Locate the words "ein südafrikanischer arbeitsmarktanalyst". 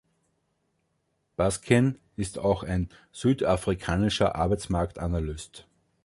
2.63-5.67